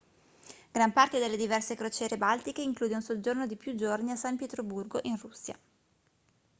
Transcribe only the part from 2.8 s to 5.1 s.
un soggiorno di più giorni a san pietroburgo